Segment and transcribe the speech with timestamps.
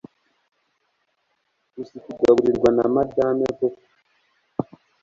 [1.79, 3.81] Uzi kugaburirwa na Madame koko